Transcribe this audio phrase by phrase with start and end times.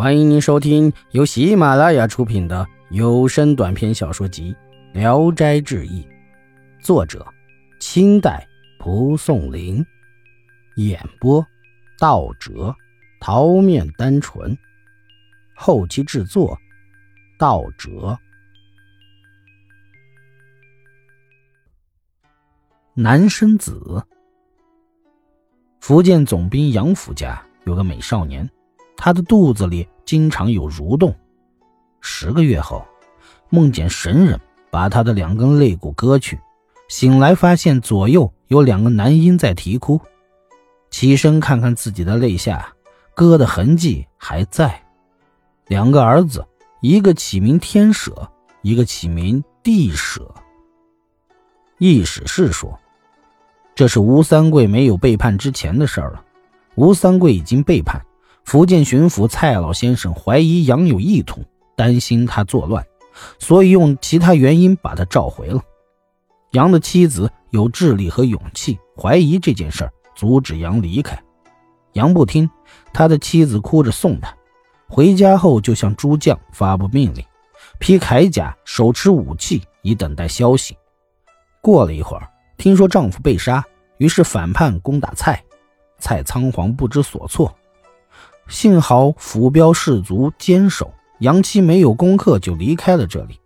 [0.00, 4.56] 欢迎您收听由喜马拉雅出品的有声短篇小说集
[4.98, 6.02] 《聊斋志异》，
[6.82, 7.22] 作者：
[7.80, 8.48] 清代
[8.78, 9.84] 蒲松龄，
[10.76, 11.46] 演播：
[11.98, 12.74] 道哲、
[13.20, 14.56] 桃面单纯，
[15.54, 16.58] 后期制作：
[17.38, 18.18] 道哲。
[22.94, 24.02] 南生子，
[25.82, 28.50] 福建总兵杨府家有个美少年。
[29.02, 31.16] 他的肚子里经常有蠕动，
[32.02, 32.84] 十个月后，
[33.48, 34.38] 梦见神人
[34.70, 36.38] 把他的两根肋骨割去，
[36.86, 39.98] 醒来发现左右有两个男婴在啼哭，
[40.90, 42.70] 起身看看自己的肋下，
[43.14, 44.78] 割的痕迹还在。
[45.68, 46.46] 两个儿子，
[46.82, 50.30] 一个起名天舍，一个起名地舍。
[51.78, 52.78] 意史是说，
[53.74, 56.22] 这是吴三桂没有背叛之前的事儿了，
[56.74, 57.98] 吴三桂已经背叛。
[58.44, 61.44] 福建巡抚蔡老先生怀疑杨有意图，
[61.76, 62.84] 担心他作乱，
[63.38, 65.62] 所以用其他原因把他召回了。
[66.52, 71.16] 杨的妻子有智力和勇气，怀疑这件事儿阻止杨离开。
[71.92, 72.50] 杨不听，
[72.92, 74.34] 他的妻子哭着送他
[74.88, 77.24] 回家后，就向诸将发布命令，
[77.78, 80.76] 披铠甲，手持武器，以等待消息。
[81.60, 83.64] 过了一会儿，听说丈夫被杀，
[83.98, 85.40] 于是反叛攻打蔡，
[85.98, 87.54] 蔡仓皇不知所措。
[88.50, 93.38] 幸好府标士卒坚守，杨七没有攻克就离开了这里。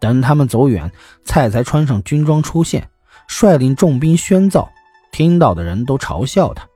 [0.00, 0.90] 等他们走远，
[1.24, 2.90] 蔡才穿上军装出现，
[3.28, 4.68] 率领重兵宣造。
[5.12, 6.66] 听到的人都嘲笑他。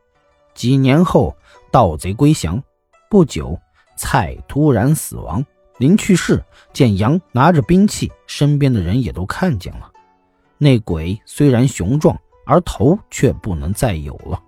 [0.54, 1.36] 几年后，
[1.72, 2.62] 盗贼归降。
[3.10, 3.58] 不久，
[3.96, 5.44] 蔡突然死亡。
[5.78, 6.42] 临去世，
[6.72, 9.90] 见杨拿着兵器，身边的人也都看见了。
[10.56, 14.40] 那鬼虽然雄壮，而头却不能再有了。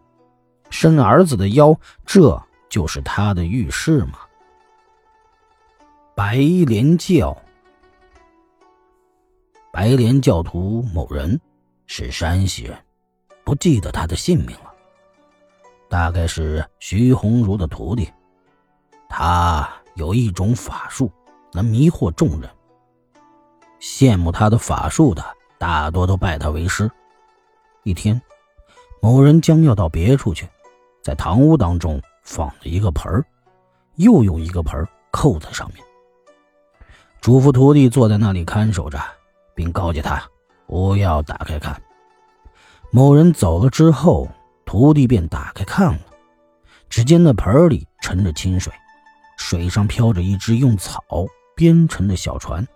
[0.71, 1.75] 生儿子的妖，
[2.07, 2.41] 这。
[2.69, 4.19] 就是他的浴室吗？
[6.15, 7.37] 白莲教，
[9.73, 11.41] 白莲教徒某人
[11.87, 12.77] 是山西人，
[13.45, 14.75] 不记得他的姓名了。
[15.89, 18.13] 大概是徐鸿儒的徒弟。
[19.09, 21.11] 他有一种法术，
[21.53, 22.51] 能迷惑众人。
[23.81, 25.25] 羡慕他的法术的，
[25.57, 26.91] 大多都拜他为师。
[27.85, 28.21] 一天，
[29.01, 30.47] 某人将要到别处去，
[31.03, 31.99] 在堂屋当中。
[32.29, 33.25] 放了一个盆儿，
[33.95, 35.83] 又用一个盆儿扣在上面。
[37.23, 39.01] 嘱咐徒弟坐在那里看守着，
[39.55, 40.23] 并告诫他
[40.67, 41.81] 不要打开看。
[42.91, 44.29] 某人走了之后，
[44.67, 46.01] 徒弟便打开看了。
[46.91, 48.71] 只见那盆里盛着清水，
[49.39, 51.03] 水上漂着一只用草
[51.57, 52.67] 编成的小船，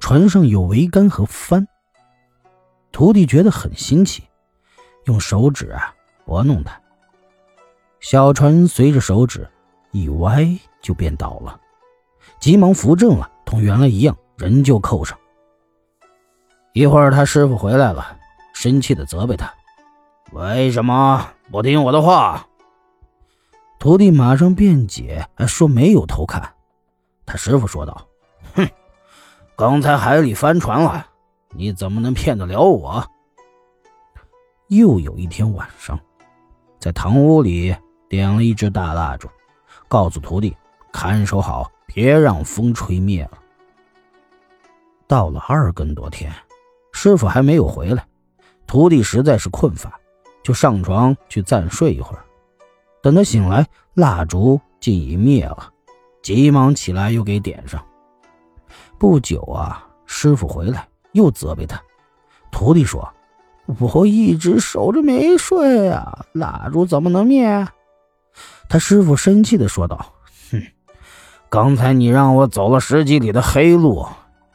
[0.00, 1.66] 船上有桅杆和帆。
[2.92, 4.22] 徒弟觉得很新奇，
[5.06, 5.94] 用手指啊
[6.26, 6.78] 拨弄它。
[8.08, 9.50] 小船随着手指
[9.90, 10.46] 一歪，
[10.80, 11.60] 就变倒了。
[12.38, 15.18] 急忙扶正了，同原来一样，仍旧扣上。
[16.72, 18.16] 一会儿，他师傅回来了，
[18.54, 19.52] 生气的责备他
[20.30, 22.46] ：“为什么不听我的话？”
[23.80, 26.54] 徒弟马上辩解，说没有偷看。
[27.26, 28.06] 他师傅说道
[28.54, 28.68] ：“哼，
[29.56, 31.04] 刚才海里翻船了，
[31.50, 33.04] 你怎么能骗得了我？”
[34.70, 35.98] 又有一天晚上，
[36.78, 37.74] 在堂屋里。
[38.08, 39.28] 点了一支大蜡烛，
[39.88, 40.56] 告诉徒弟
[40.92, 43.38] 看守好，别让风吹灭了。
[45.06, 46.32] 到了二更多天，
[46.92, 48.06] 师傅还没有回来，
[48.66, 49.92] 徒弟实在是困乏，
[50.42, 52.24] 就上床去暂睡一会儿。
[53.02, 55.70] 等他醒来，蜡烛竟已灭了，
[56.22, 57.84] 急忙起来又给点上。
[58.98, 61.80] 不久啊，师傅回来又责备他，
[62.50, 63.08] 徒弟说
[63.78, 67.66] ：“我一直守着没睡啊，蜡烛怎么能灭？”
[68.68, 70.12] 他师傅生气的说道
[70.50, 70.62] ：“哼，
[71.48, 74.06] 刚才你让我走了十几里的黑路，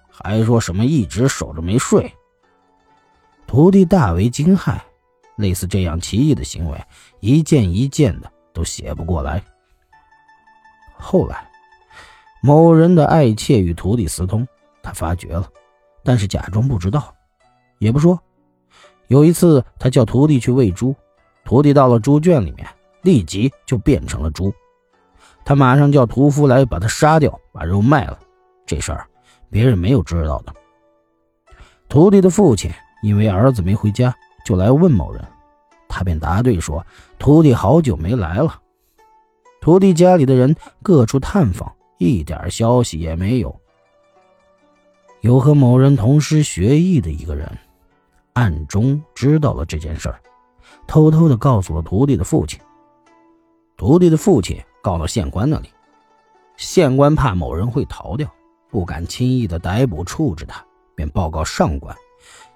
[0.09, 2.11] 还说什么一直守着没睡。”
[3.47, 4.79] 徒弟大为惊骇，
[5.35, 6.81] 类似这样奇异的行为，
[7.19, 9.43] 一件一件的都写不过来。
[10.93, 11.49] 后来，
[12.41, 14.47] 某人的爱妾与徒弟私通，
[14.81, 15.49] 他发觉了，
[16.03, 17.13] 但是假装不知道，
[17.79, 18.17] 也不说。
[19.07, 20.95] 有一次，他叫徒弟去喂猪，
[21.43, 22.65] 徒弟到了猪圈里面。
[23.03, 24.53] 立即就变成了猪，
[25.43, 28.19] 他马上叫屠夫来把他杀掉，把肉卖了。
[28.65, 29.07] 这事儿
[29.49, 30.53] 别人没有知道的。
[31.89, 32.71] 徒弟的父亲
[33.01, 34.15] 因为儿子没回家，
[34.45, 35.23] 就来问某人，
[35.89, 36.85] 他便答对说
[37.19, 38.59] ：“徒弟好久没来了。”
[39.59, 43.55] 徒弟家里的人各处探访，一点消息也没有。
[45.19, 47.57] 有和某人同师学艺的一个人，
[48.33, 50.19] 暗中知道了这件事儿，
[50.87, 52.59] 偷偷的告诉了徒弟的父亲。
[53.81, 55.73] 徒弟的父亲告到县官那里，
[56.55, 58.31] 县官怕某人会逃掉，
[58.69, 60.63] 不敢轻易的逮捕处置他，
[60.93, 61.97] 便报告上官，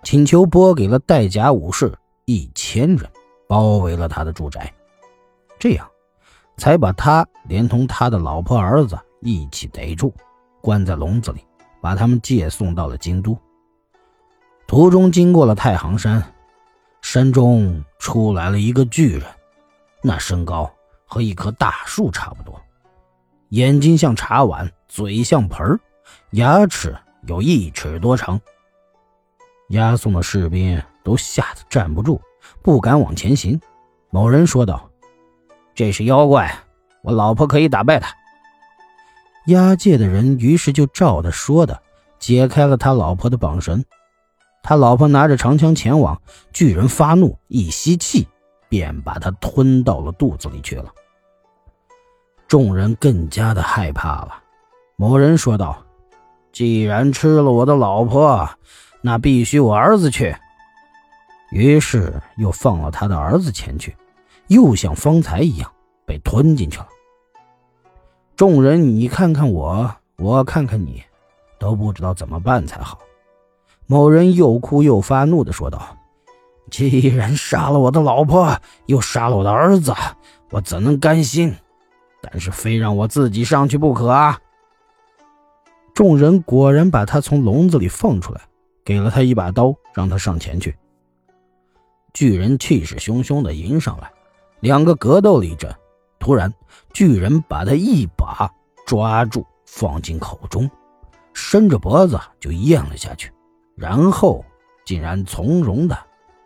[0.04, 1.92] 请求拨给了带甲武士
[2.26, 3.10] 一千人，
[3.48, 4.72] 包围了他的住宅，
[5.58, 5.90] 这样，
[6.58, 10.14] 才把他连同他的老婆儿子一起逮住，
[10.62, 11.40] 关在笼子里，
[11.82, 13.36] 把他们借送到了京都。
[14.68, 16.22] 途中经过了太行山，
[17.02, 19.24] 山中出来了一个巨人，
[20.04, 20.72] 那身高
[21.06, 22.60] 和一棵大树差不多。
[23.50, 25.80] 眼睛像茶碗，嘴像盆儿，
[26.32, 26.96] 牙齿
[27.28, 28.40] 有一尺多长。
[29.70, 32.22] 押送的士兵都吓得站不住，
[32.62, 33.60] 不敢往前行。
[34.10, 34.90] 某人说道
[35.74, 36.56] ：“这是妖怪，
[37.02, 38.14] 我老婆可以打败他。”
[39.48, 41.82] 押解的人于是就照他说的，
[42.20, 43.84] 解开了他老婆的绑绳。
[44.64, 46.20] 他老婆拿着长枪前往，
[46.52, 48.28] 巨人发怒，一吸气，
[48.76, 50.94] 便把他吞到了肚子里去了。
[52.46, 54.44] 众人更加的害怕了。
[54.98, 55.82] 某人说道
[56.52, 58.50] ：“既然吃了我的老婆，
[59.00, 60.36] 那必须我儿子去。”
[61.52, 63.96] 于是又放了他的儿子前去，
[64.48, 65.72] 又像方才一样
[66.06, 66.90] 被吞进去了。
[68.36, 71.02] 众人你看看我，我看看你，
[71.58, 73.00] 都不知道怎么办才好。
[73.86, 75.96] 某人又哭又发怒的说道
[76.72, 79.94] ：“既然杀了我的老婆，又杀了我的儿子，
[80.52, 81.56] 我怎能甘心？”
[82.22, 84.40] 但是非让我自己上去不可啊！
[85.94, 88.42] 众人果然把他从笼子里放出来，
[88.84, 90.76] 给了他一把刀，让他上前去。
[92.14, 94.12] 巨人气势汹汹地迎上来，
[94.60, 95.74] 两个格斗了一阵，
[96.18, 96.52] 突然
[96.94, 98.50] 巨人把他一把
[98.88, 100.70] 抓住，放进口中，
[101.34, 103.32] 伸着脖子就咽了下去，
[103.76, 104.44] 然后
[104.84, 105.98] 竟然从容的